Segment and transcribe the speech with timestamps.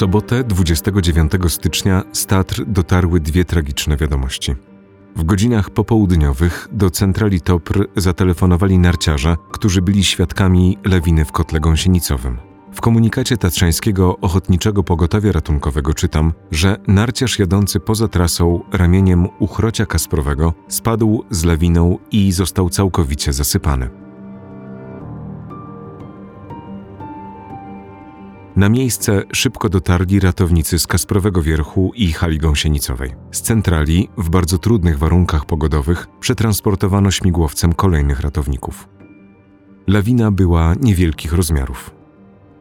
[0.00, 4.54] Sobotę 29 stycznia z Tatr dotarły dwie tragiczne wiadomości.
[5.16, 12.38] W godzinach popołudniowych do centrali TOPR zatelefonowali narciarze, którzy byli świadkami lawiny w kotle gąsienicowym.
[12.72, 20.54] W komunikacie Tatrzańskiego Ochotniczego Pogotowia Ratunkowego czytam, że narciarz jadący poza trasą ramieniem uchrocia Kasprowego
[20.68, 24.09] spadł z lawiną i został całkowicie zasypany.
[28.56, 33.14] Na miejsce szybko dotarli ratownicy z Kasprowego Wierchu i hali gąsienicowej.
[33.32, 38.88] Z centrali, w bardzo trudnych warunkach pogodowych, przetransportowano śmigłowcem kolejnych ratowników.
[39.86, 41.90] Lawina była niewielkich rozmiarów.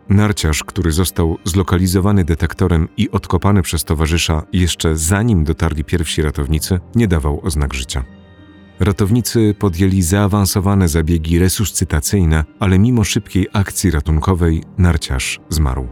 [0.09, 7.07] Narciarz, który został zlokalizowany detektorem i odkopany przez towarzysza jeszcze zanim dotarli pierwsi ratownicy, nie
[7.07, 8.03] dawał oznak życia.
[8.79, 15.87] Ratownicy podjęli zaawansowane zabiegi resuscytacyjne, ale mimo szybkiej akcji ratunkowej narciarz zmarł.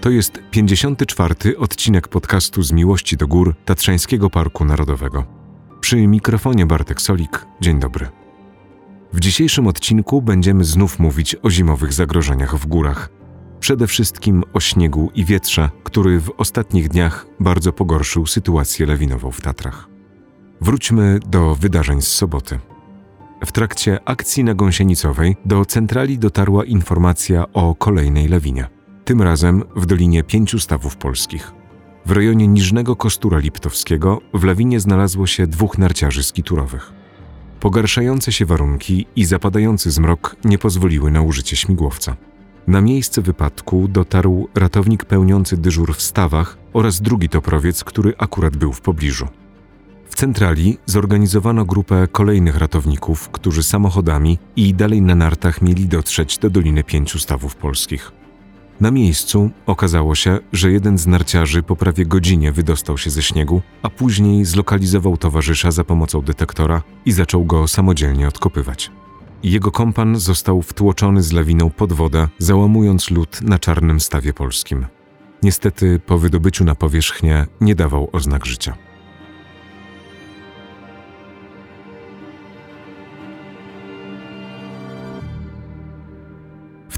[0.00, 1.58] To jest 54.
[1.58, 5.24] odcinek podcastu z Miłości do Gór Tatrzańskiego Parku Narodowego.
[5.80, 7.46] Przy mikrofonie Bartek Solik.
[7.60, 8.08] Dzień dobry.
[9.12, 13.19] W dzisiejszym odcinku będziemy znów mówić o zimowych zagrożeniach w górach.
[13.60, 19.40] Przede wszystkim o śniegu i wietrze, który w ostatnich dniach bardzo pogorszył sytuację lawinową w
[19.40, 19.88] Tatrach.
[20.60, 22.58] Wróćmy do wydarzeń z soboty.
[23.44, 28.68] W trakcie akcji na Gąsienicowej do centrali dotarła informacja o kolejnej lawinie–
[29.10, 31.52] tym razem w Dolinie Pięciu Stawów Polskich.
[32.06, 36.92] W rejonie Niżnego Kostura Liptowskiego w lawinie znalazło się dwóch narciarzy skiturowych.
[37.60, 42.16] Pogarszające się warunki i zapadający zmrok nie pozwoliły na użycie śmigłowca.
[42.66, 48.72] Na miejsce wypadku dotarł ratownik pełniący dyżur w stawach oraz drugi toprowiec, który akurat był
[48.72, 49.28] w pobliżu.
[50.10, 56.50] W centrali zorganizowano grupę kolejnych ratowników, którzy samochodami i dalej na nartach mieli dotrzeć do
[56.50, 58.12] Doliny Pięciu Stawów Polskich.
[58.80, 63.62] Na miejscu okazało się, że jeden z narciarzy po prawie godzinie wydostał się ze śniegu,
[63.82, 68.90] a później zlokalizował towarzysza za pomocą detektora i zaczął go samodzielnie odkopywać.
[69.42, 74.86] Jego kompan został wtłoczony z lawiną pod wodę, załamując lód na czarnym stawie polskim.
[75.42, 78.76] Niestety po wydobyciu na powierzchnię nie dawał oznak życia.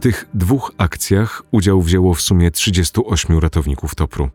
[0.03, 4.31] tych dwóch akcjach udział wzięło w sumie 38 ratowników Topru.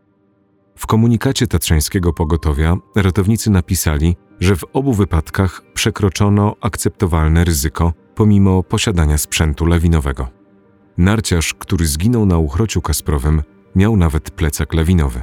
[0.78, 9.18] W komunikacie tatrzańskiego pogotowia ratownicy napisali, że w obu wypadkach przekroczono akceptowalne ryzyko pomimo posiadania
[9.18, 10.28] sprzętu lawinowego.
[10.98, 13.42] Narciarz, który zginął na uchrociu Kasprowym,
[13.76, 15.22] miał nawet plecak lawinowy.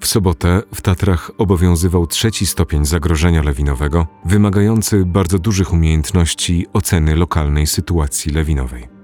[0.00, 7.66] W sobotę w Tatrach obowiązywał trzeci stopień zagrożenia lawinowego, wymagający bardzo dużych umiejętności oceny lokalnej
[7.66, 8.99] sytuacji lawinowej.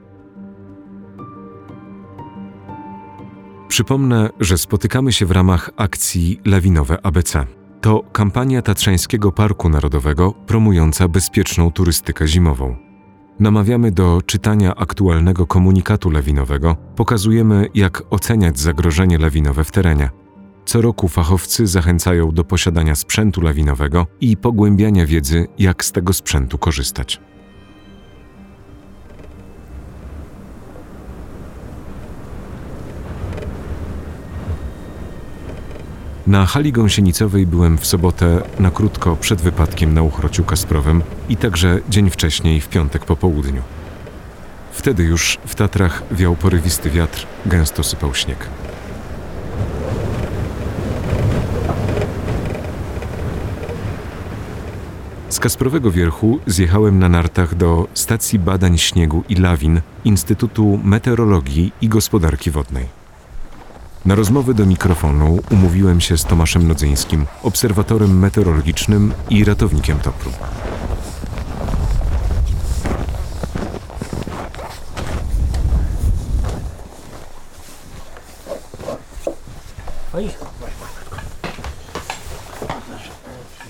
[3.69, 7.47] Przypomnę, że spotykamy się w ramach akcji Lawinowe ABC.
[7.81, 12.77] To kampania Tatrzańskiego Parku Narodowego promująca bezpieczną turystykę zimową.
[13.41, 20.11] Namawiamy do czytania aktualnego komunikatu lawinowego, pokazujemy, jak oceniać zagrożenie lawinowe w terenie.
[20.65, 26.59] Co roku fachowcy zachęcają do posiadania sprzętu lawinowego i pogłębiania wiedzy, jak z tego sprzętu
[26.59, 27.21] korzystać.
[36.27, 41.81] Na hali gąsienicowej byłem w sobotę na krótko przed wypadkiem na Uchrociu Kasprowym i także
[41.89, 43.63] dzień wcześniej w piątek po południu.
[44.73, 48.49] Wtedy już w Tatrach wiał porywisty wiatr, gęsto sypał śnieg.
[55.29, 61.89] Z Kasprowego Wierchu zjechałem na nartach do Stacji Badań Śniegu i Lawin Instytutu Meteorologii i
[61.89, 62.96] Gospodarki Wodnej.
[64.07, 70.31] Na rozmowy do mikrofonu umówiłem się z Tomaszem Nodzyńskim, obserwatorem meteorologicznym i ratownikiem Topru.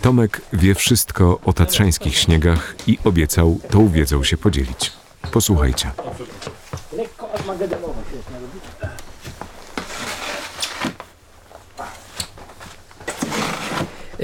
[0.03, 4.93] Tomek wie wszystko o tatrzańskich śniegach i obiecał tą wiedzą się podzielić.
[5.33, 5.91] Posłuchajcie.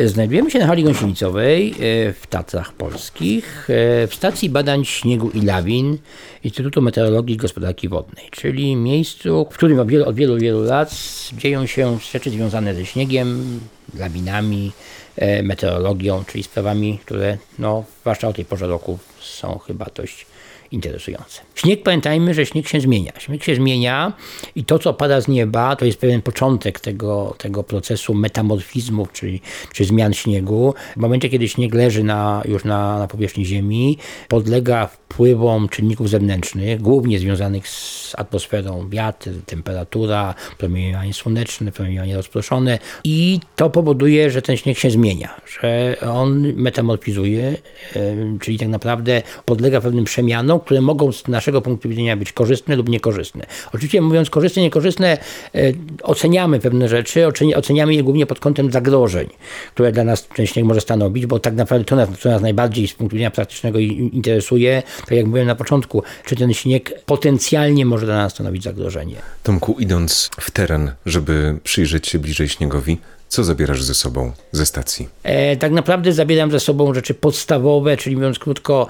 [0.04, 1.75] Znajdujemy się na hali gąsienicowej e,
[2.12, 5.99] w Tatrach Polskich e, w stacji badań śniegu i lawin
[6.44, 10.94] Instytutu Meteorologii i Gospodarki Wodnej, czyli miejscu, w którym od wielu, od wielu, wielu lat
[11.32, 13.60] dzieją się rzeczy związane ze śniegiem,
[13.99, 14.72] lawinami,
[15.16, 20.26] e, meteorologią, czyli sprawami, które no, zwłaszcza o tej porze roku są chyba dość
[20.73, 21.41] interesujące.
[21.55, 23.13] Śnieg, pamiętajmy, że śnieg się zmienia.
[23.19, 24.13] Śnieg się zmienia
[24.55, 29.41] i to, co pada z nieba, to jest pewien początek tego, tego procesu metamorfizmów, czyli,
[29.73, 30.75] czy zmian śniegu.
[30.97, 33.99] W momencie, kiedy śnieg leży na, już na, na powierzchni Ziemi,
[34.29, 43.41] podlega wpływom czynników zewnętrznych, głównie związanych z atmosferą, wiatr, temperatura, promieniowanie słoneczne, promieniowanie rozproszone i
[43.57, 47.57] to powoduje, że ten śnieg się zmienia, że on metamorfizuje,
[48.41, 52.88] czyli tak naprawdę podlega pewnym przemianom, które mogą z naszego punktu widzenia być korzystne lub
[52.88, 53.47] niekorzystne.
[53.73, 55.19] Oczywiście mówiąc korzystne, niekorzystne,
[55.55, 55.73] e,
[56.03, 57.26] oceniamy pewne rzeczy,
[57.56, 59.29] oceniamy je głównie pod kątem zagrożeń,
[59.75, 62.94] które dla nas śnieg może stanowić, bo tak naprawdę to nas, co nas najbardziej z
[62.94, 68.17] punktu widzenia praktycznego interesuje, tak jak mówiłem na początku, czy ten śnieg potencjalnie może dla
[68.17, 69.17] nas stanowić zagrożenie.
[69.43, 72.99] Tomku, idąc w teren, żeby przyjrzeć się bliżej śniegowi,
[73.32, 75.08] co zabierasz ze sobą ze stacji?
[75.23, 78.87] E, tak naprawdę zabieram ze sobą rzeczy podstawowe, czyli mówiąc krótko,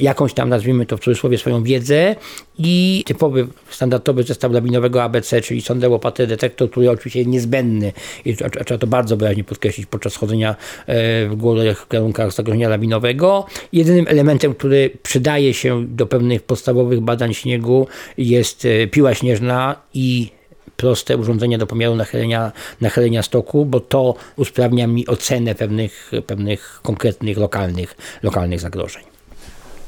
[0.00, 2.16] jakąś tam, nazwijmy to w cudzysłowie, swoją wiedzę
[2.58, 7.92] i typowy, standardowy zestaw lawinowego ABC, czyli sondę, łopatę, detektor, który oczywiście jest niezbędny
[8.24, 13.46] i trzeba to bardzo wyraźnie podkreślić podczas chodzenia e, w górnych kierunkach zagrożenia lawinowego.
[13.72, 17.86] Jedynym elementem, który przydaje się do pewnych podstawowych badań śniegu
[18.18, 20.30] jest e, piła śnieżna i
[20.76, 27.38] proste urządzenia do pomiaru nachylenia, nachylenia stoku, bo to usprawnia mi ocenę pewnych, pewnych konkretnych,
[27.38, 29.02] lokalnych, lokalnych zagrożeń.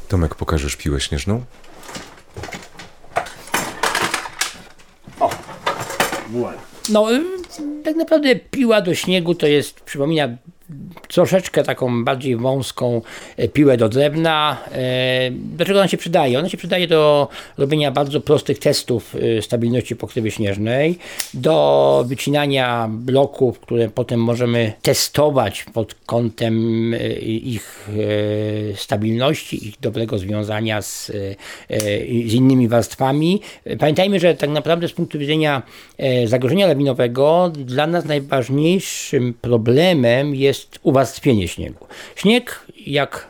[0.09, 1.45] Tomek, pokażesz piłę śnieżną?
[5.21, 5.31] O,
[6.89, 7.07] No,
[7.85, 10.29] tak naprawdę piła do śniegu to jest, przypomina
[11.09, 13.03] troszeczkę taką bardziej wąską
[13.37, 14.57] e, piłę do drewna.
[14.73, 16.39] E, do czego ona się przydaje?
[16.39, 17.29] Ona się przydaje do
[17.59, 20.99] robienia bardzo prostych testów e, stabilności pokrywy śnieżnej,
[21.35, 27.91] do wycinania bloków, które potem możemy testować pod kątem ich
[28.75, 31.13] stabilności, ich dobrego związania z,
[32.27, 33.41] z innymi warstwami.
[33.79, 35.63] Pamiętajmy, że tak naprawdę z punktu widzenia
[36.25, 41.87] zagrożenia lawinowego dla nas najważniejszym problemem jest uwarstwienie śniegu.
[42.17, 43.29] Śnieg, jak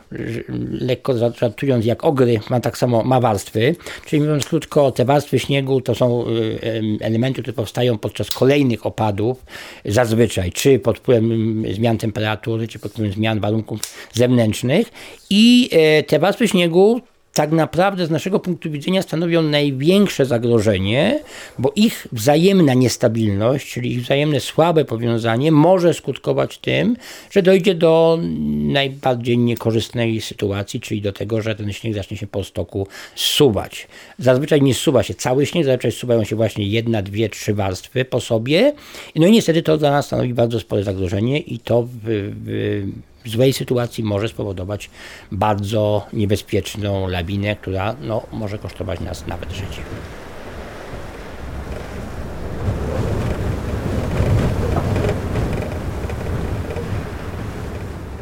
[0.71, 3.75] lekko żartując, jak ogry, ma tak samo ma warstwy,
[4.05, 6.59] czyli mówiąc krótko, te warstwy śniegu to są y,
[7.01, 9.45] elementy, które powstają podczas kolejnych opadów,
[9.85, 13.79] zazwyczaj, czy pod wpływem zmian temperatury, czy pod wpływem zmian warunków
[14.13, 14.91] zewnętrznych
[15.29, 17.01] i e, te warstwy śniegu
[17.37, 21.19] tak naprawdę z naszego punktu widzenia stanowią największe zagrożenie,
[21.59, 26.95] bo ich wzajemna niestabilność, czyli ich wzajemne słabe powiązanie może skutkować tym,
[27.31, 28.19] że dojdzie do
[28.57, 33.87] najbardziej niekorzystnej sytuacji, czyli do tego, że ten śnieg zacznie się po stoku zsuwać.
[34.19, 38.19] Zazwyczaj nie zsuwa się cały śnieg, zazwyczaj zsuwają się właśnie jedna, dwie, trzy warstwy po
[38.19, 38.73] sobie.
[39.15, 41.97] No i niestety to dla nas stanowi bardzo spore zagrożenie i to w
[42.45, 44.89] w złej sytuacji może spowodować
[45.31, 49.81] bardzo niebezpieczną lawinę, która no, może kosztować nas nawet życie.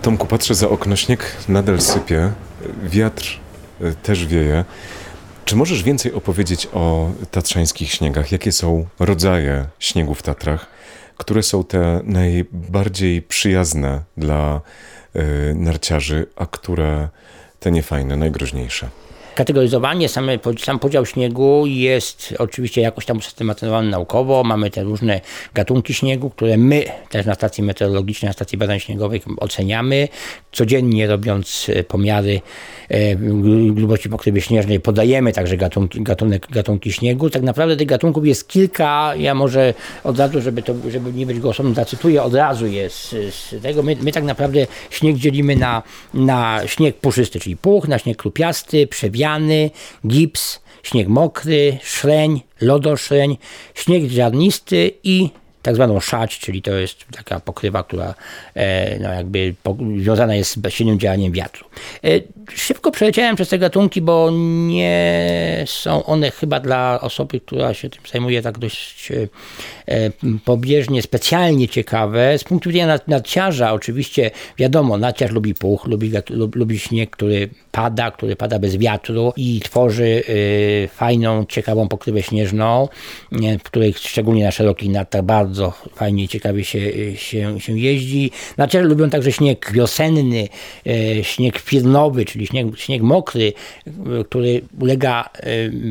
[0.01, 2.31] Tomku, patrzę za okno, śnieg nadal sypie,
[2.83, 3.39] wiatr
[3.81, 4.65] e, też wieje.
[5.45, 8.31] Czy możesz więcej opowiedzieć o tatrzańskich śniegach?
[8.31, 10.67] Jakie są rodzaje śniegu w Tatrach?
[11.17, 14.61] Które są te najbardziej przyjazne dla
[15.55, 17.09] narciarzy, a które
[17.59, 18.89] te niefajne, najgroźniejsze?
[19.35, 24.43] Kategoryzowanie, same, sam podział śniegu jest oczywiście jakoś tam usystematyzowany naukowo.
[24.43, 25.21] Mamy te różne
[25.53, 30.07] gatunki śniegu, które my też na stacji meteorologicznej, na stacji badań śniegowych oceniamy.
[30.51, 32.41] Codziennie robiąc e, pomiary
[32.89, 33.15] e,
[33.71, 37.29] grubości pokrywy śnieżnej podajemy także gatunki, gatunek, gatunki śniegu.
[37.29, 39.13] Tak naprawdę tych gatunków jest kilka.
[39.15, 39.73] Ja może
[40.03, 43.83] od razu, żeby, to, żeby nie być głosowym, zacytuję od razu jest z tego.
[43.83, 48.87] My, my tak naprawdę śnieg dzielimy na, na śnieg puszysty, czyli puch, na śnieg krupiasty,
[50.07, 53.37] gips, śnieg mokry, szreń, lodoszreń,
[53.73, 55.29] śnieg ziarnisty i
[55.65, 58.13] tak zwaną szać, czyli to jest taka pokrywa, która
[58.55, 59.55] e, no jakby
[59.97, 61.65] związana jest z bezsilnym działaniem wiatru.
[62.03, 62.09] E,
[62.55, 64.29] szybko przeleciałem przez te gatunki, bo
[64.67, 70.11] nie są one chyba dla osoby, która się tym zajmuje tak dość e,
[70.45, 72.37] pobieżnie, specjalnie ciekawe.
[72.37, 76.11] Z punktu widzenia nadciarza oczywiście wiadomo, nadciarz lubi puch, lubi,
[76.53, 80.23] lubi śnieg, który pada, który pada bez wiatru i tworzy
[80.89, 82.87] fajną, ciekawą pokrywę śnieżną,
[83.59, 86.79] w której szczególnie na szerokich nadtach bardzo bardzo fajnie i ciekawie się,
[87.17, 88.31] się, się jeździ.
[88.57, 90.47] Narciarze lubią także śnieg wiosenny,
[90.87, 93.53] e, śnieg firnowy, czyli śnieg, śnieg mokry,
[94.29, 95.29] który ulega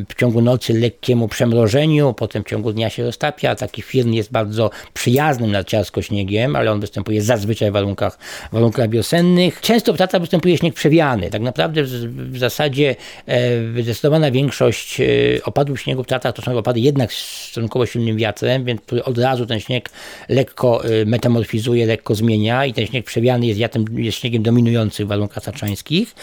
[0.09, 3.55] w ciągu nocy lekkiemu przemrożeniu, potem w ciągu dnia się roztapia.
[3.55, 8.19] Taki firn jest bardzo przyjaznym narciarsko śniegiem, ale on występuje zazwyczaj w warunkach,
[8.53, 9.61] warunkach wiosennych.
[9.61, 11.31] Często w Tatrach występuje śnieg przewiany.
[11.31, 11.89] Tak naprawdę w,
[12.33, 15.05] w zasadzie e, zdecydowana większość e,
[15.45, 19.47] opadów śniegu w Tatrach to są opady jednak z stosunkowo silnym wiatrem, więc od razu
[19.47, 19.91] ten śnieg
[20.29, 25.09] lekko e, metamorfizuje, lekko zmienia i ten śnieg przewiany jest, wiatrem, jest śniegiem dominującym w
[25.09, 26.15] warunkach tatrzańskich.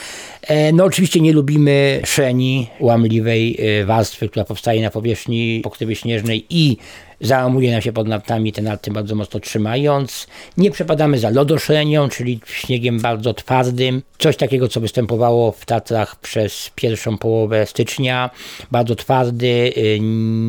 [0.74, 6.78] No oczywiście nie lubimy szeni, łamliwej warstwy, która powstaje na powierzchni pokrywy śnieżnej i
[7.22, 10.28] załamuje nam się pod nartami, te narty bardzo mocno trzymając.
[10.58, 14.02] Nie przepadamy za lodoszrenią, czyli śniegiem bardzo twardym.
[14.18, 18.30] Coś takiego, co występowało w Tatrach przez pierwszą połowę stycznia.
[18.72, 20.00] Bardzo twardy, y,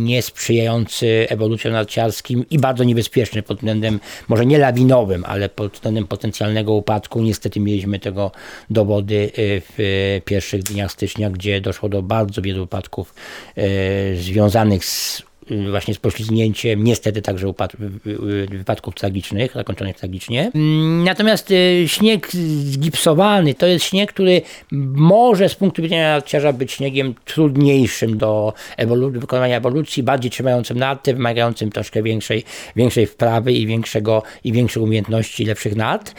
[0.05, 6.73] niesprzyjający ewolucjom narciarskim i bardzo niebezpieczny pod względem, może nie lawinowym, ale pod względem potencjalnego
[6.73, 7.23] upadku.
[7.23, 8.31] Niestety mieliśmy tego
[8.71, 13.14] dowody y, w pierwszych dniach stycznia, gdzie doszło do bardzo wielu upadków
[13.59, 15.23] y, związanych z
[15.71, 17.52] właśnie z poślizgnięciem, niestety także
[18.50, 20.50] wypadków tragicznych, zakończonych tragicznie.
[20.54, 22.28] Mm, natomiast y, śnieg
[22.64, 24.42] zgipsowany to jest śnieg, który
[24.94, 31.14] może z punktu widzenia narciarza być śniegiem trudniejszym do ewolu wykonania ewolucji, bardziej trzymającym narty,
[31.14, 32.44] wymagającym troszkę większej,
[32.76, 36.14] większej wprawy i większego i większych umiejętności, lepszych nart.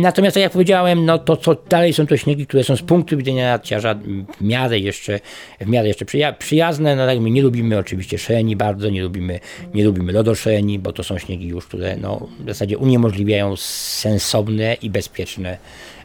[0.00, 3.16] Natomiast tak jak powiedziałem, no to co dalej są to śniegi, które są z punktu
[3.16, 3.94] widzenia narciarza
[4.40, 5.20] w miarę jeszcze,
[5.60, 6.04] w miarę jeszcze
[6.38, 9.40] przyjazne, no tak my nie lubimy oczywiście oczywiście szeni bardzo, nie lubimy,
[9.74, 14.90] nie lubimy lodoszeni, bo to są śniegi już, które no, w zasadzie uniemożliwiają sensowne i
[14.90, 15.58] bezpieczne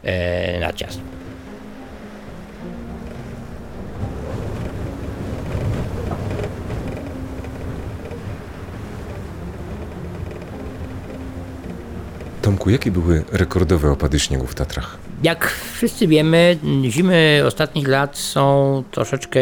[0.04, 0.72] e.
[12.42, 14.98] Tomku, jakie były rekordowe opady śniegu w Tatrach?
[15.22, 19.40] Jak wszyscy wiemy, zimy ostatnich lat są troszeczkę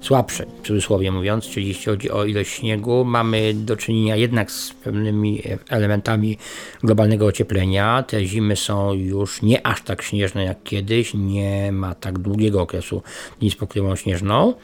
[0.00, 3.04] słabsze, w cudzysłowie mówiąc, czyli jeśli chodzi o ilość śniegu.
[3.04, 6.38] Mamy do czynienia jednak z pewnymi elementami
[6.82, 8.02] globalnego ocieplenia.
[8.02, 13.02] Te zimy są już nie aż tak śnieżne jak kiedyś, nie ma tak długiego okresu
[13.40, 14.54] dni z pokrywą śnieżną.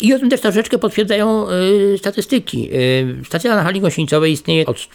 [0.00, 2.74] I o tym też troszeczkę potwierdzają y, statystyki.
[2.74, 4.88] Y, stacja na hali gąsienicowej istnieje od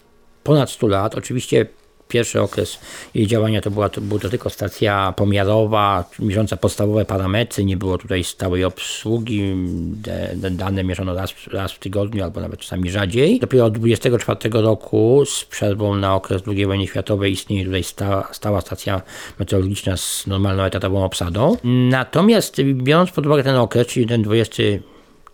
[0.44, 1.16] ponad 100 lat.
[1.16, 1.66] Oczywiście
[2.14, 2.80] Pierwszy okres
[3.14, 7.98] jej działania to była to, była to tylko stacja pomiarowa, mierząca podstawowe parametry, nie było
[7.98, 9.56] tutaj stałej obsługi,
[10.52, 13.40] dane mierzono raz, raz w tygodniu albo nawet czasami rzadziej.
[13.40, 17.84] Dopiero od 24 roku z przerwą na okres II wojny światowej istnieje tutaj
[18.32, 19.02] stała stacja
[19.40, 21.58] meteorologiczna z normalną etatową obsadą.
[21.90, 24.64] Natomiast biorąc pod uwagę ten okres, czyli ten 20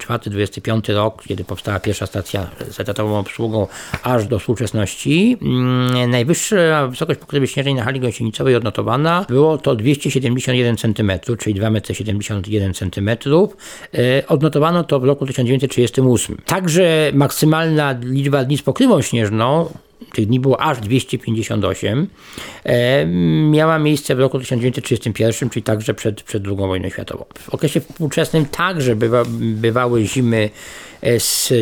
[0.07, 3.67] 24-25 rok, kiedy powstała pierwsza stacja z etatową obsługą
[4.03, 5.37] aż do współczesności.
[5.41, 12.65] Mm, najwyższa wysokość pokrywy śnieżnej na hali gąsienicowej odnotowana było to 271 cm, czyli 2,71
[12.65, 13.09] m cm.
[14.27, 16.37] Odnotowano to w roku 1938.
[16.45, 19.69] Także maksymalna liczba dni z pokrywą śnieżną
[20.13, 22.07] tych dni było aż 258,
[22.63, 23.05] e,
[23.51, 27.25] miała miejsce w roku 1931, czyli także przed, przed II wojną światową.
[27.39, 30.49] W okresie współczesnym także bywa, bywały zimy
[31.01, 31.53] e, z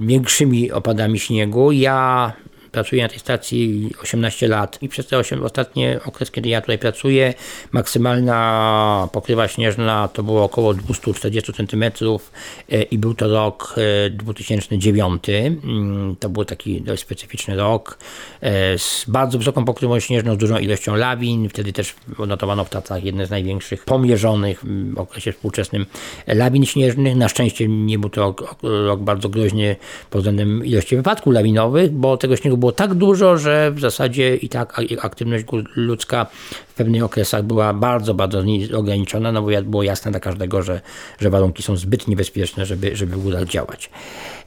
[0.00, 1.72] większymi opadami śniegu.
[1.72, 2.32] Ja
[2.72, 6.78] pracuję na tej stacji 18 lat i przez te 8, ostatnie okres, kiedy ja tutaj
[6.78, 7.34] pracuję,
[7.72, 13.74] maksymalna pokrywa śnieżna to było około 240 cm e, i był to rok
[14.10, 15.28] 2009.
[15.28, 17.98] E, mm, to był taki dość specyficzny rok
[18.40, 21.48] e, z bardzo wysoką pokrywą śnieżną, z dużą ilością lawin.
[21.48, 25.86] Wtedy też odnotowano w Tatrach jedne z największych pomierzonych w okresie współczesnym
[26.26, 27.16] lawin śnieżnych.
[27.16, 29.76] Na szczęście nie był to rok, rok bardzo groźny
[30.10, 34.36] pod względem ilości wypadków lawinowych, bo tego śniegu było było tak dużo, że w zasadzie
[34.36, 35.44] i tak aktywność
[35.76, 36.26] ludzka
[36.68, 38.42] w pewnych okresach była bardzo, bardzo
[38.74, 40.80] ograniczona, no bo było jasne dla każdego, że,
[41.20, 43.90] że warunki są zbyt niebezpieczne, żeby, żeby ogóle działać.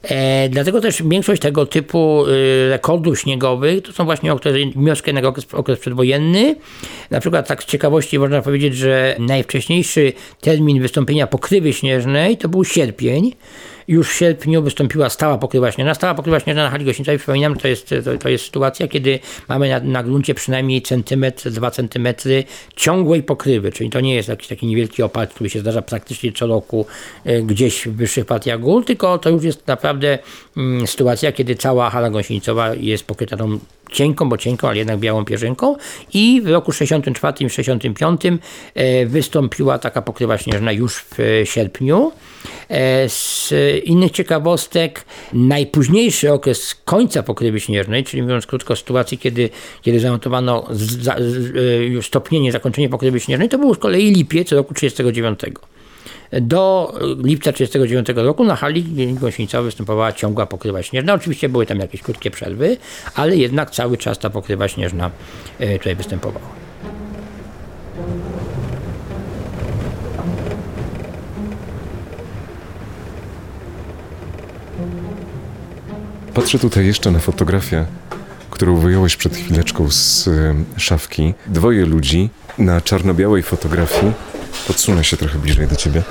[0.02, 5.28] E, dlatego też większość tego typu y, rekordów śniegowych to są właśnie okresy, wnioski na
[5.28, 6.56] okres, okres przedwojenny.
[7.10, 12.64] Na przykład tak z ciekawości można powiedzieć, że najwcześniejszy termin wystąpienia pokrywy śnieżnej to był
[12.64, 13.32] sierpień,
[13.90, 15.94] już w sierpniu wystąpiła stała pokrywa śnieżna.
[15.94, 19.18] Stała pokrywa śnieżna na hali gościńcowej, przypominam, to jest, to, to, jest sytuacja, kiedy
[19.48, 22.44] mamy na, na gruncie przynajmniej centymetr, dwa centymetry
[22.76, 26.46] ciągłej pokrywy, czyli to nie jest jakiś taki niewielki opad, który się zdarza praktycznie co
[26.46, 26.86] roku
[27.24, 30.18] e, gdzieś w wyższych partiach gór, tylko to już jest naprawdę
[30.56, 33.58] mm, sytuacja, kiedy cała hala gąsienica jest pokryta tą
[33.90, 35.76] cienką, bo cienką, ale jednak białą pierzynką
[36.14, 38.20] i w roku 64 i 65
[38.74, 42.12] e, wystąpiła taka pokrywa śnieżna już w sierpniu.
[42.68, 43.54] E, z
[43.84, 49.50] innych ciekawostek, najpóźniejszy okres końca pokrywy śnieżnej, czyli mówiąc krótko, sytuacji, kiedy,
[49.82, 50.68] kiedy zanotowano
[52.02, 55.79] stopnienie, zakończenie pokrywy śnieżnej, to był z kolei lipiec roku 1939.
[56.32, 56.92] Do
[57.24, 61.14] lipca 1939 roku na hali gąsienica występowała ciągła pokrywa śnieżna.
[61.14, 62.76] Oczywiście były tam jakieś krótkie przerwy,
[63.14, 65.10] ale jednak cały czas ta pokrywa śnieżna
[65.58, 66.46] e, tutaj występowała.
[76.34, 77.86] Patrzę tutaj jeszcze na fotografię,
[78.50, 81.34] którą wyjąłeś przed chwileczką z e, szafki.
[81.46, 84.12] Dwoje ludzi na czarno-białej fotografii
[84.66, 86.02] Podsunę się trochę bliżej do ciebie.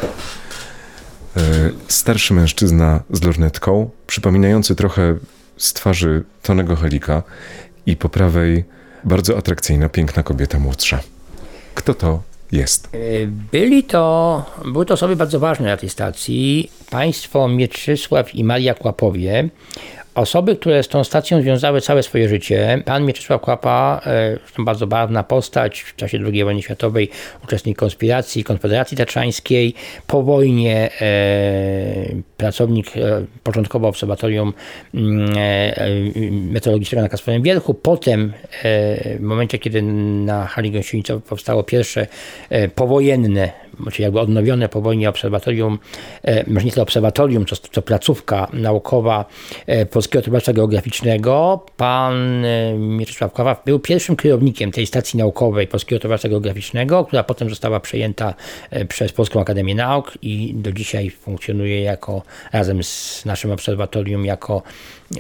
[1.37, 1.41] E,
[1.87, 5.15] starszy mężczyzna z lornetką, przypominający trochę
[5.57, 7.23] z twarzy Tonego Helika
[7.85, 8.63] i po prawej
[9.03, 10.99] bardzo atrakcyjna, piękna kobieta młodsza.
[11.75, 12.89] Kto to jest?
[12.93, 12.97] E,
[13.51, 16.71] byli to, były to osoby bardzo ważne na tej stacji.
[16.89, 19.49] Państwo Mieczysław i Maria Kłapowie,
[20.15, 22.83] Osoby, które z tą stacją związały całe swoje życie.
[22.85, 24.01] Pan Mieczysław Kłapa,
[24.39, 27.09] zresztą bardzo barwna postać, w czasie II wojny światowej
[27.43, 29.73] uczestnik konspiracji Konfederacji Tatrzańskiej.
[30.07, 31.05] Po wojnie e,
[32.37, 34.53] pracownik e, początkowo obserwatorium
[34.93, 35.75] mm, e,
[36.31, 37.73] meteorologicznego na Kasprowym Wierchu.
[37.73, 38.33] Potem
[39.19, 42.07] w momencie, kiedy na hali gąsienicowej powstało pierwsze
[42.75, 43.51] powojenne
[43.91, 45.79] czyli jakby odnowione po wojnie obserwatorium,
[46.23, 49.25] e, może nie tyle obserwatorium, co placówka naukowa
[49.67, 51.65] e, Polskiego Towarzystwa Geograficznego.
[51.77, 57.49] Pan e, Mieczysław Kława był pierwszym kierownikiem tej stacji naukowej Polskiego Towarzystwa Geograficznego, która potem
[57.49, 58.33] została przejęta
[58.87, 62.21] przez Polską Akademię Nauk i do dzisiaj funkcjonuje jako
[62.53, 64.61] razem z naszym obserwatorium jako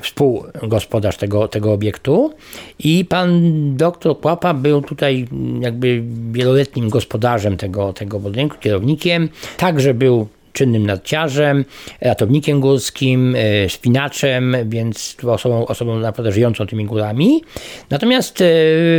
[0.01, 2.33] współgospodarz tego, tego obiektu.
[2.79, 3.41] I pan
[3.77, 5.27] doktor Kłapa był tutaj
[5.59, 9.29] jakby wieloletnim gospodarzem tego, tego budynku, kierownikiem.
[9.57, 11.65] Także był czynnym nadciarzem,
[12.01, 17.43] ratownikiem górskim, e, spinaczem, więc osobą, osobą naprawdę żyjącą tymi górami.
[17.89, 18.45] Natomiast e,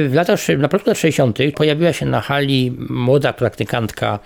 [0.08, 1.38] w latach, na początku lat 60.
[1.56, 4.18] pojawiła się na hali młoda praktykantka,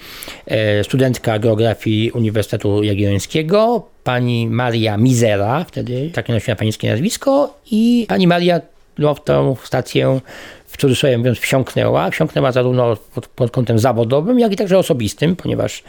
[0.46, 8.26] e, studentka geografii Uniwersytetu Jagiellońskiego, pani Maria Mizera, wtedy takie nosiła pańskie nazwisko i pani
[8.26, 8.60] Maria
[8.98, 10.20] no, w tą stację
[10.66, 12.10] w cudzysłowie mówiąc, wsiąknęła.
[12.10, 15.82] Wsiąknęła zarówno pod, pod kątem zawodowym, jak i także osobistym, ponieważ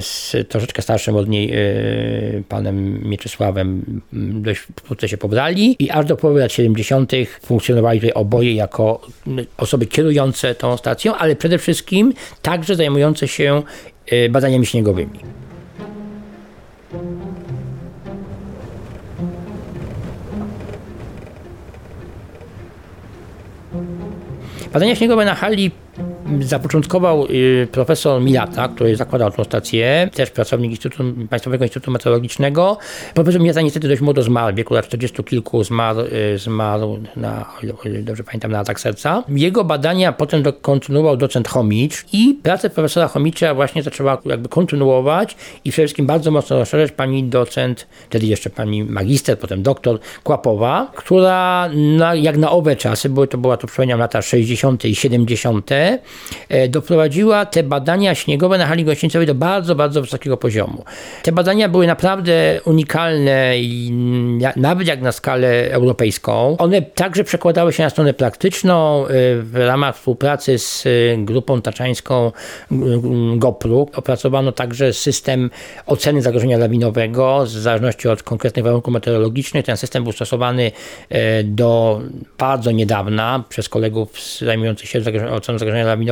[0.00, 1.58] z troszeczkę starszym od niej e,
[2.48, 7.12] panem Mieczysławem dość wkrótce się pobrali i aż do połowy lat 70.
[7.42, 9.00] funkcjonowali tutaj oboje jako
[9.56, 13.62] osoby kierujące tą stacją, ale przede wszystkim także zajmujące się
[14.06, 15.20] e, badaniami śniegowymi.
[24.72, 25.70] Badania śniegowe na hali
[26.40, 32.78] zapoczątkował y, profesor Milata, który zakładał tę stację, też pracownik Instytutu, Państwowego Instytutu Meteorologicznego.
[33.14, 36.00] Profesor Milata niestety dość młodo zmarł, w wieku lat 40 kilku zmarł,
[36.34, 37.46] y, zmarł na,
[38.02, 39.24] dobrze pamiętam, na atak serca.
[39.28, 45.70] Jego badania potem kontynuował docent Chomicz i pracę profesora Chomicza właśnie zaczęła jakby kontynuować i
[45.72, 51.70] przede wszystkim bardzo mocno rozszerzać pani docent, wtedy jeszcze pani magister, potem doktor Kłapowa, która
[51.74, 54.84] na, jak na owe czasy, bo to była to przypominam lata 60.
[54.84, 55.98] i 70., E,
[56.68, 60.84] doprowadziła te badania śniegowe na hali gościńcowej do bardzo, bardzo wysokiego poziomu.
[61.22, 63.92] Te badania były naprawdę unikalne i
[64.56, 66.56] nawet jak na skalę europejską.
[66.58, 69.08] One także przekładały się na stronę praktyczną e,
[69.42, 72.32] w ramach współpracy z e, grupą taczańską
[73.36, 73.88] GoPru.
[73.94, 75.50] Opracowano także system
[75.86, 79.64] oceny zagrożenia lawinowego w zależności od konkretnych warunków meteorologicznych.
[79.64, 80.72] Ten system był stosowany
[81.44, 82.00] do
[82.38, 86.09] bardzo niedawna przez kolegów zajmujących się oceną zagrożenia lawinowego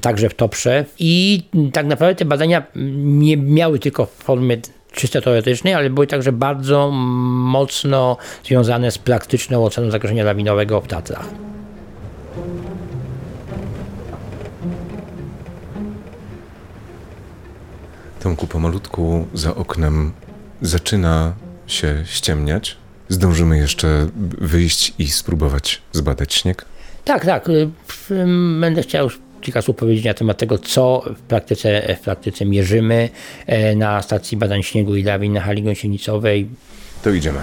[0.00, 0.84] także w Toprze.
[0.98, 1.42] I
[1.72, 2.62] tak naprawdę te badania
[2.96, 4.60] nie miały tylko formy
[4.92, 11.28] czysto teoretycznej, ale były także bardzo mocno związane z praktyczną oceną zagrożenia lawinowego w Tatrach.
[18.20, 20.12] Tomku, pomalutku za oknem
[20.62, 21.32] zaczyna
[21.66, 22.76] się ściemniać.
[23.08, 26.64] Zdążymy jeszcze wyjść i spróbować zbadać śnieg?
[27.08, 27.48] Tak, tak.
[27.48, 27.68] Y,
[28.60, 33.08] będę chciał już kilka słów powiedzieć na temat tego, co w praktyce, w praktyce mierzymy
[33.46, 36.48] e, na stacji badań śniegu i lawin na hali gąsienicowej.
[37.02, 37.42] To idziemy.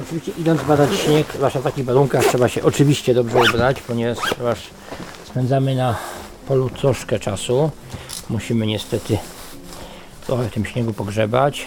[0.00, 4.58] Oczywiście idąc badać śnieg, zwłaszcza w takich warunkach, trzeba się oczywiście dobrze ubrać, ponieważ
[5.24, 5.96] spędzamy na
[6.48, 7.70] polu troszkę czasu.
[8.30, 9.18] Musimy niestety
[10.26, 11.66] trochę w tym śniegu pogrzebać.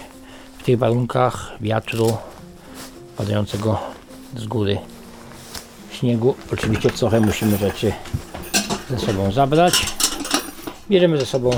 [0.58, 2.16] W tych warunkach wiatru
[3.16, 3.99] padającego
[4.36, 4.78] z góry
[5.90, 6.34] śniegu.
[6.52, 7.92] Oczywiście trochę musimy rzeczy
[8.90, 9.86] ze sobą zabrać.
[10.90, 11.50] Bierzemy ze sobą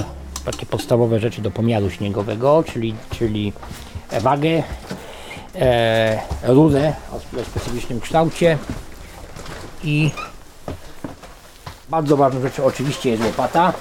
[0.44, 3.52] takie podstawowe rzeczy do pomiaru śniegowego, czyli, czyli
[4.20, 4.62] wagę,
[5.54, 8.58] e, rurę o specyficznym kształcie
[9.84, 10.10] i
[11.88, 13.72] bardzo ważną rzeczą oczywiście jest łopata.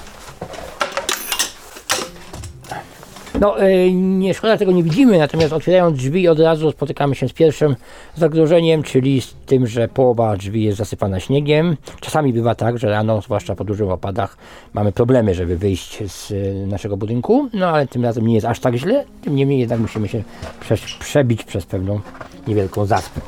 [3.42, 7.32] No, e, nie szkoda tego nie widzimy, natomiast otwierając drzwi od razu spotykamy się z
[7.32, 7.76] pierwszym
[8.16, 11.76] zagrożeniem, czyli z tym, że połowa drzwi jest zasypana śniegiem.
[12.00, 14.36] Czasami bywa tak, że rano, zwłaszcza po dużych opadach,
[14.74, 18.60] mamy problemy, żeby wyjść z e, naszego budynku, no ale tym razem nie jest aż
[18.60, 20.22] tak źle, tym niemniej jednak musimy się
[20.60, 22.00] prze przebić przez pewną
[22.46, 23.20] niewielką zaspę.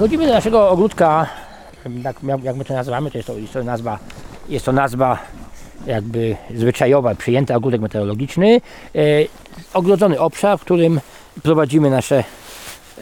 [0.00, 1.26] Wychodzimy do naszego ogródka,
[2.04, 3.98] jak, jak my to nazywamy, to jest to, jest to nazwa,
[4.48, 5.18] jest to nazwa
[5.86, 8.60] jakby zwyczajowa, przyjęta ogródek meteorologiczny.
[8.94, 9.00] E,
[9.74, 11.00] ogrodzony obszar, w którym
[11.42, 12.24] prowadzimy nasze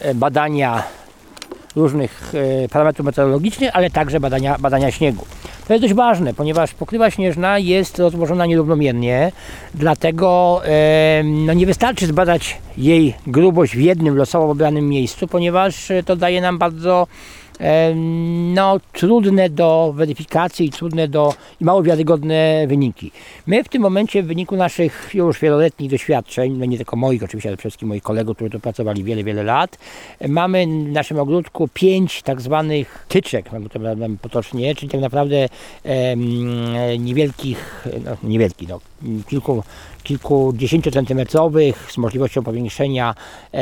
[0.01, 0.83] e, badania
[1.75, 2.33] różnych
[2.63, 5.25] e, parametrów meteorologicznych, ale także badania, badania śniegu.
[5.69, 9.31] To jest dość ważne, ponieważ pokrywa śnieżna jest rozłożona nierównomiernie,
[9.73, 16.15] dlatego e, no nie wystarczy zbadać jej grubość w jednym losowo wybranym miejscu, ponieważ to
[16.15, 17.07] daje nam bardzo
[18.53, 23.11] no, trudne do weryfikacji i trudne do i mało wiarygodne wyniki.
[23.47, 27.49] My w tym momencie w wyniku naszych już wieloletnich doświadczeń, no nie tylko moich oczywiście,
[27.49, 29.77] ale przede wszystkim moich kolegów, którzy tu pracowali wiele, wiele lat,
[30.27, 33.79] mamy w naszym ogródku pięć tak zwanych tyczek, to
[34.21, 35.49] potocznie, czyli tak naprawdę
[36.99, 38.79] niewielkich, no, niewielkich, no,
[39.27, 39.63] kilku
[40.09, 43.15] kilkudziesięciocentymetrowych z możliwością powiększenia
[43.53, 43.61] e,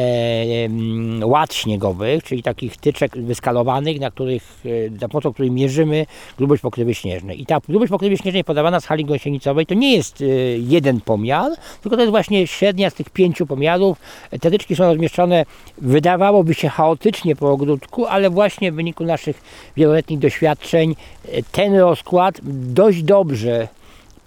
[1.26, 4.64] ład śniegowych, czyli takich tyczek wyskalowanych, na których,
[4.96, 6.06] e, za pomocą których mierzymy
[6.38, 7.42] grubość pokrywy śnieżnej.
[7.42, 10.26] I ta grubość pokrywy śnieżnej podawana z hali gąsienicowej to nie jest e,
[10.58, 13.98] jeden pomiar, tylko to jest właśnie średnia z tych pięciu pomiarów.
[14.42, 15.46] Te tyczki są rozmieszczone,
[15.78, 19.42] wydawałoby się chaotycznie po ogródku, ale właśnie w wyniku naszych
[19.78, 20.96] wieloletnich doświadczeń
[21.32, 22.40] e, ten rozkład
[22.74, 23.68] dość dobrze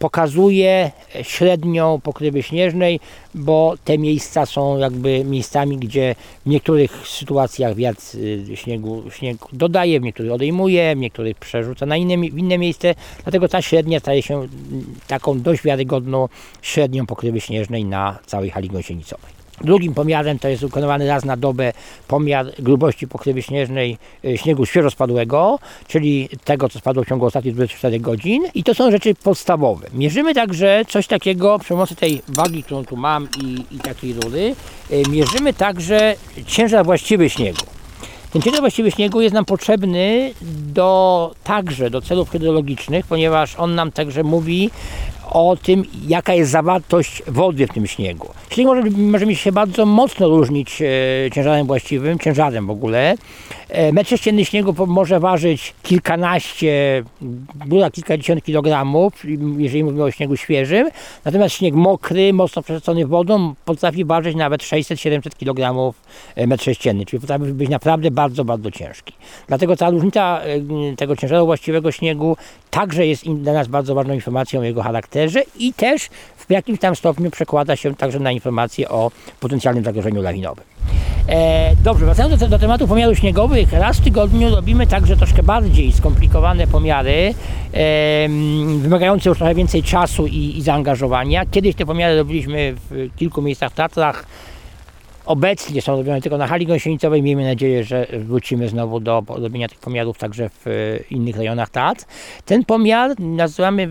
[0.01, 0.91] pokazuje
[1.23, 3.01] średnią pokrywy śnieżnej,
[3.35, 6.15] bo te miejsca są jakby miejscami, gdzie
[6.47, 11.97] w niektórych sytuacjach wiatr y, śniegu, śnieg dodaje, w niektórych odejmuje, w niektórych przerzuca na
[11.97, 14.49] inne, inne miejsce, dlatego ta średnia staje się
[15.09, 16.29] taką dość wiarygodną
[16.63, 19.40] średnią pokrywy śnieżnej na całej hali gąsienicowej.
[19.61, 21.73] Drugim pomiarem to jest wykonywany raz na dobę
[22.09, 27.55] pomiar grubości pokrywy śnieżnej y, śniegu świeżo spadłego, czyli tego, co spadło w ciągu ostatnich
[27.55, 28.45] 24 godzin.
[28.55, 29.87] I to są rzeczy podstawowe.
[29.95, 34.55] Mierzymy także coś takiego przy pomocy tej wagi, którą tu mam i, i takiej rury.
[34.91, 36.15] Y, mierzymy także
[36.47, 37.63] ciężar właściwy śniegu.
[38.33, 40.35] Ten ciężar właściwy śniegu jest nam potrzebny
[40.75, 44.71] do, także do celów hydrologicznych, ponieważ on nam także mówi
[45.31, 48.29] o tym, jaka jest zawartość wody w tym śniegu.
[48.51, 53.15] Śnieg może, może się bardzo mocno różnić e, ciężarem właściwym, ciężarem w ogóle.
[53.73, 57.03] E, metr sześcienny śniegu może ważyć kilkanaście,
[57.67, 59.25] góra kilkadziesiąt kilogramów,
[59.59, 60.91] jeżeli mówimy o śniegu świeżym.
[61.25, 65.95] Natomiast śnieg mokry, mocno przesycony wodą potrafi ważyć nawet 600-700 kg
[66.35, 69.13] e, metr sześcienny, czyli potrafi być naprawdę bardzo, bardzo ciężki.
[69.49, 70.41] Dlatego ta różnica
[70.93, 72.37] e, tego ciężaru właściwego śniegu
[72.71, 76.97] także jest dla nas bardzo ważną informacją o jego charakterze i też w jakimś tam
[76.97, 80.65] stopniu przekłada się także na informacje o potencjalnym zagrożeniu lawinowym.
[81.85, 86.67] Dobrze, wracając do, do tematu pomiarów śniegowych, raz w tygodniu robimy także troszkę bardziej skomplikowane
[86.67, 87.35] pomiary,
[88.79, 91.47] wymagające już trochę więcej czasu i, i zaangażowania.
[91.47, 94.27] Kiedyś te pomiary robiliśmy w kilku miejscach w Tatrach,
[95.31, 97.23] obecnie są robione tylko na hali gąsienicowej.
[97.23, 100.71] Miejmy nadzieję, że wrócimy znowu do robienia tych pomiarów także w e,
[101.11, 102.05] innych rejonach Tatr.
[102.45, 103.89] Ten pomiar nazywamy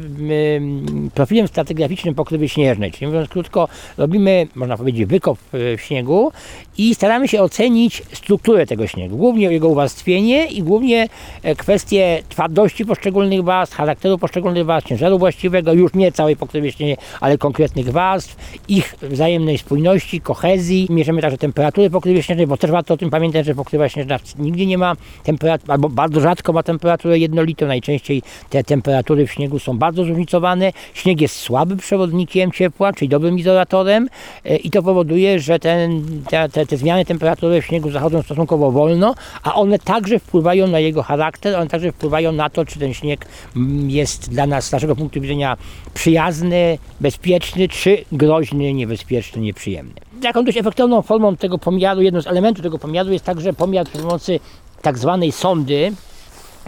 [1.14, 6.32] profilem stratygraficznym pokrywy śnieżnej, czyli mówiąc krótko, robimy, można powiedzieć, wykop e, w śniegu
[6.78, 11.08] i staramy się ocenić strukturę tego śniegu, głównie jego uwarstwienie i głównie
[11.44, 16.98] e, kwestie twardości poszczególnych warstw, charakteru poszczególnych warstw, ciężaru właściwego, już nie całej pokrywy śnieżnej,
[17.22, 18.36] ale konkretnych warstw,
[18.68, 20.88] ich wzajemnej spójności, kohezji.
[20.90, 24.66] Mierzymy także temperatury pokrywy śnieżnej, bo też warto o tym pamiętać, że pokrywa śnieżna nigdzie
[24.66, 27.68] nie ma temperatury, albo bardzo rzadko ma temperaturę jednolitą.
[27.68, 30.72] Najczęściej te temperatury w śniegu są bardzo zróżnicowane.
[30.94, 34.10] Śnieg jest słabym przewodnikiem ciepła, czyli dobrym izolatorem
[34.46, 38.72] e, i to powoduje, że ten, te, te, te zmiany temperatury w śniegu zachodzą stosunkowo
[38.72, 42.94] wolno, a one także wpływają na jego charakter, one także wpływają na to, czy ten
[42.94, 45.58] śnieg mm, jest dla nas, z naszego punktu widzenia
[45.94, 52.64] przyjazny, bezpieczny, czy groźny, niebezpieczny, nieprzyjemny taką dość efektywną formą tego pomiaru, jedną z elementów
[52.64, 54.40] tego pomiaru jest także pomiar przy pomocy
[54.82, 55.94] tak zwanej sondy,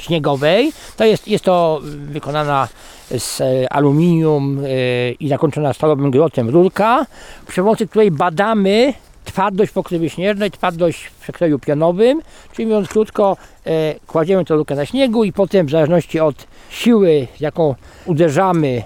[0.01, 0.73] śniegowej.
[0.97, 2.67] To jest, jest to wykonana
[3.17, 7.05] z e, aluminium e, i zakończona stalowym grotem rurka,
[7.47, 8.93] przy pomocy której badamy
[9.25, 12.21] twardość pokrywy śnieżnej, twardość w przekroju pionowym,
[12.53, 17.27] czyli mówiąc krótko, e, kładziemy tę rurkę na śniegu i potem w zależności od siły,
[17.39, 18.83] jaką uderzamy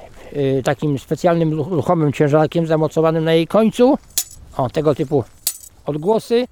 [0.63, 3.97] takim specjalnym ruchomym ciężarkiem zamocowanym na jej końcu,
[4.58, 5.24] o tego typu
[5.86, 6.48] odgłosy,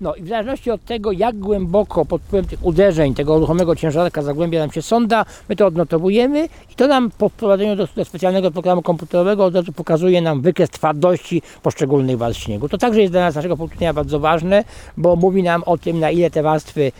[0.00, 4.22] no i w zależności od tego, jak głęboko pod wpływem tych uderzeń tego ruchomego ciężarka
[4.22, 8.50] zagłębia nam się sonda, my to odnotowujemy i to nam po wprowadzeniu do, do specjalnego
[8.50, 12.68] programu komputerowego od razu pokazuje nam wykres twardości poszczególnych warstw śniegu.
[12.68, 14.64] To także jest dla nas, naszego punktu widzenia bardzo ważne,
[14.96, 16.92] bo mówi nam o tym, na ile te warstwy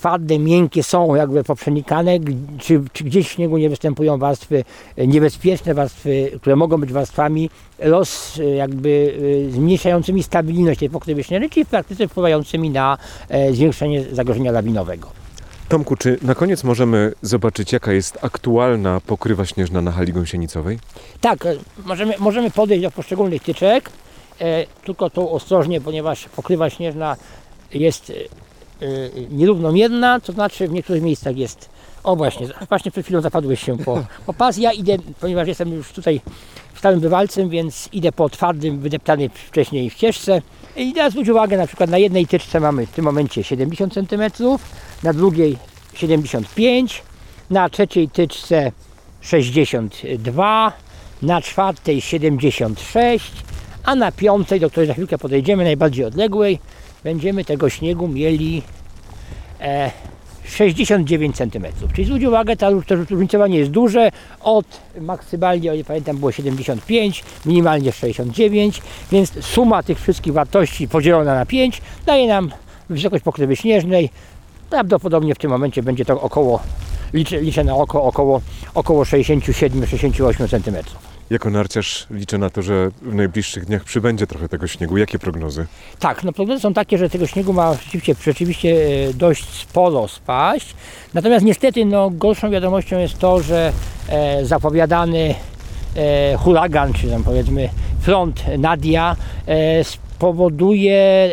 [0.00, 2.18] twarde, miękkie są jakby poprzenikane,
[2.58, 4.64] czy, czy gdzieś w śniegu nie występują warstwy
[4.96, 9.14] e, niebezpieczne, warstwy, które mogą być warstwami roz, e, jakby
[9.48, 12.98] e, zmniejszającymi stabilność tej pokrywy śnieżnej, czyli w praktyce wpływającymi na
[13.52, 15.08] zwiększenie zagrożenia lawinowego.
[15.68, 20.78] Tomku, czy na koniec możemy zobaczyć, jaka jest aktualna pokrywa śnieżna na hali gąsienicowej?
[21.20, 21.48] Tak,
[21.84, 23.90] możemy, możemy podejść do poszczególnych tyczek,
[24.40, 27.16] e, tylko to ostrożnie, ponieważ pokrywa śnieżna
[27.74, 28.12] jest
[29.30, 31.70] nierównomierna, to znaczy w niektórych miejscach jest
[32.02, 34.56] o właśnie, właśnie przed chwilą zapadłeś się po, po pas.
[34.56, 36.20] Ja idę, ponieważ jestem już tutaj
[36.80, 40.42] stałym bywalcem, więc idę po twardym, wydeptanej wcześniej ścieżce.
[40.76, 44.22] I teraz zwróć uwagę, na przykład na jednej tyczce mamy w tym momencie 70 cm,
[45.02, 45.56] na drugiej
[45.94, 47.02] 75,
[47.50, 48.72] na trzeciej tyczce
[49.20, 50.72] 62,
[51.22, 53.32] na czwartej 76,
[53.84, 56.58] a na piątej, do której za chwilkę podejdziemy, najbardziej odległej,
[57.04, 58.62] będziemy tego śniegu mieli
[59.60, 59.90] e,
[60.50, 61.66] 69 cm.
[61.94, 64.10] Czyli zwróć uwagę, ta, to różnicowanie jest duże.
[64.40, 64.66] Od
[65.00, 68.82] maksymalnie, o nie pamiętam, było 75, minimalnie 69,
[69.12, 72.50] więc suma tych wszystkich wartości podzielona na 5 daje nam
[72.88, 74.10] wysokość pokrywy śnieżnej.
[74.70, 76.60] Prawdopodobnie w tym momencie będzie to około,
[77.12, 78.40] liczę, liczę na oko, około,
[78.74, 80.76] około 67-68 cm.
[81.30, 84.96] Jako narciarz liczę na to, że w najbliższych dniach przybędzie trochę tego śniegu.
[84.96, 85.66] Jakie prognozy?
[85.98, 88.68] Tak, no prognozy są takie, że tego śniegu ma rzeczywiście, rzeczywiście
[89.08, 90.74] e, dość sporo spaść.
[91.14, 93.72] Natomiast niestety no, gorszą wiadomością jest to, że
[94.08, 95.34] e, zapowiadany
[95.96, 97.68] e, huragan, czy tam powiedzmy
[98.00, 99.16] front Nadia
[99.46, 99.84] e,
[100.20, 101.30] powoduje e,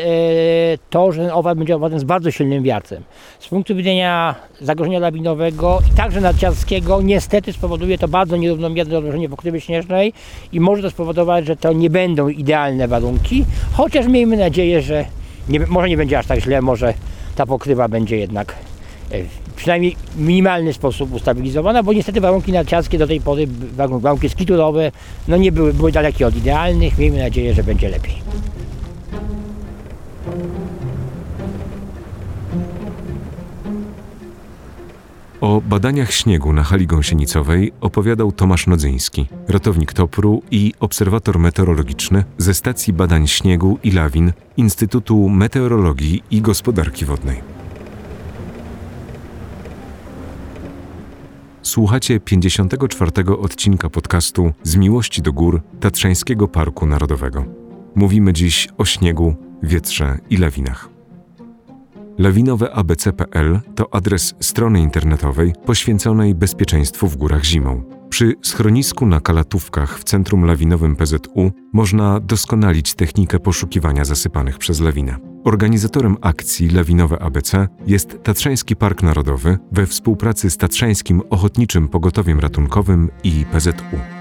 [0.90, 3.04] to, że ten owad będzie owadem z bardzo silnym wiatrem.
[3.40, 9.62] Z punktu widzenia zagrożenia lawinowego i także nadciarskiego niestety spowoduje to bardzo nierównomierne odłożenie pokrywy
[9.62, 10.14] śnieżnej
[10.52, 15.06] i może to spowodować, że to nie będą idealne warunki, chociaż miejmy nadzieję, że
[15.50, 16.94] nie, może nie będzie aż tak źle, może
[17.36, 18.56] ta pokrywa będzie jednak
[19.12, 19.18] e,
[19.56, 23.48] przynajmniej w minimalny sposób ustabilizowana, bo niestety warunki narciarskie do tej pory,
[24.00, 24.92] warunki skiturowe,
[25.28, 26.98] no nie były, były dalekie od idealnych.
[26.98, 28.16] Miejmy nadzieję, że będzie lepiej.
[35.42, 42.54] O badaniach śniegu na hali gąsienicowej opowiadał Tomasz Nodzyński, ratownik Topru i obserwator meteorologiczny ze
[42.54, 47.42] Stacji Badań Śniegu i Lawin Instytutu Meteorologii i Gospodarki Wodnej.
[51.62, 53.12] Słuchacie 54.
[53.40, 57.46] odcinka podcastu Z miłości do gór Tatrzańskiego Parku Narodowego.
[57.96, 60.90] Mówimy dziś o śniegu, wietrze i lawinach.
[62.18, 67.84] Lawinowe ABC.pl to adres strony internetowej poświęconej bezpieczeństwu w górach zimą.
[68.10, 75.18] Przy schronisku na Kalatówkach w centrum lawinowym PZU można doskonalić technikę poszukiwania zasypanych przez lawinę.
[75.44, 83.10] Organizatorem akcji Lawinowe ABC jest Tatrzański Park Narodowy we współpracy z Tatrzańskim Ochotniczym Pogotowiem Ratunkowym
[83.24, 84.17] i PZU.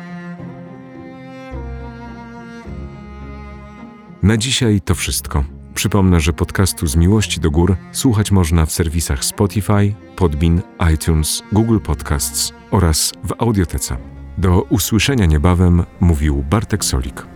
[4.26, 5.44] Na dzisiaj to wszystko.
[5.74, 10.62] Przypomnę, że podcastu z miłości do gór słuchać można w serwisach Spotify, Podbean,
[10.94, 13.96] iTunes, Google Podcasts oraz w audiotece.
[14.38, 17.35] Do usłyszenia niebawem mówił Bartek Solik.